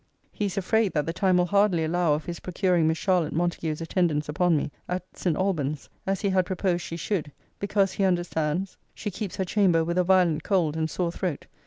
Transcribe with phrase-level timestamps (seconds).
[0.31, 3.81] 'He is afraid, that the time will hardly allow of his procuring Miss Charlotte Montague's
[3.81, 5.37] attendance upon me, at St.
[5.37, 9.99] Alban's, as he had proposed she should; because, he understands, she keeps her chamber with
[9.99, 11.45] a violent cold and sore throat.